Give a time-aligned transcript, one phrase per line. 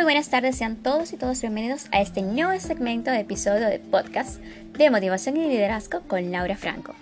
[0.00, 3.80] Muy buenas tardes, sean todos y todas bienvenidos a este nuevo segmento de episodio de
[3.80, 4.40] podcast
[4.78, 6.94] de motivación y liderazgo con Laura Franco.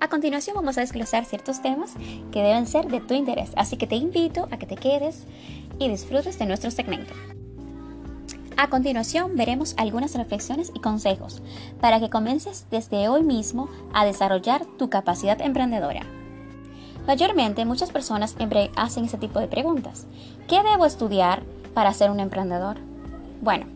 [0.00, 1.94] A continuación vamos a desglosar ciertos temas
[2.30, 5.24] que deben ser de tu interés, así que te invito a que te quedes
[5.78, 7.14] y disfrutes de nuestro segmento.
[8.58, 11.42] A continuación veremos algunas reflexiones y consejos
[11.80, 16.02] para que comiences desde hoy mismo a desarrollar tu capacidad emprendedora.
[17.06, 18.36] Mayormente muchas personas
[18.76, 20.06] hacen ese tipo de preguntas.
[20.48, 21.42] ¿Qué debo estudiar
[21.74, 22.76] para ser un emprendedor?
[23.40, 23.66] Bueno,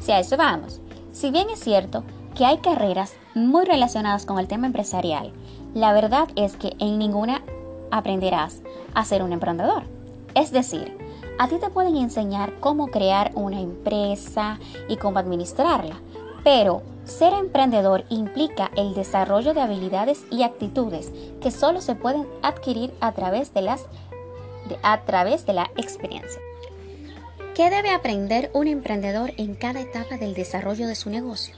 [0.00, 0.80] si a eso vamos,
[1.12, 5.32] si bien es cierto que hay carreras muy relacionadas con el tema empresarial,
[5.74, 7.42] la verdad es que en ninguna
[7.90, 8.60] aprenderás
[8.94, 9.84] a ser un emprendedor.
[10.34, 10.96] Es decir,
[11.38, 15.96] a ti te pueden enseñar cómo crear una empresa y cómo administrarla,
[16.44, 22.94] pero ser emprendedor implica el desarrollo de habilidades y actitudes que solo se pueden adquirir
[23.00, 23.86] a través de, las,
[24.82, 26.40] a través de la experiencia.
[27.54, 31.54] ¿Qué debe aprender un emprendedor en cada etapa del desarrollo de su negocio?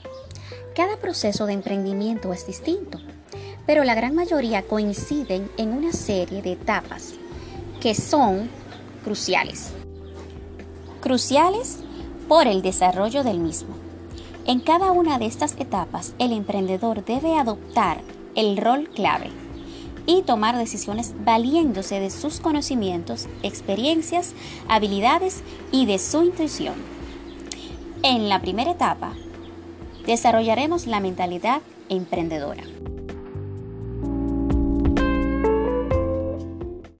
[0.75, 2.99] Cada proceso de emprendimiento es distinto,
[3.65, 7.15] pero la gran mayoría coinciden en una serie de etapas
[7.81, 8.47] que son
[9.03, 9.71] cruciales.
[11.01, 11.79] Cruciales
[12.27, 13.75] por el desarrollo del mismo.
[14.45, 18.01] En cada una de estas etapas, el emprendedor debe adoptar
[18.35, 19.31] el rol clave
[20.07, 24.33] y tomar decisiones valiéndose de sus conocimientos, experiencias,
[24.67, 26.73] habilidades y de su intuición.
[28.01, 29.13] En la primera etapa,
[30.07, 32.63] desarrollaremos la mentalidad emprendedora.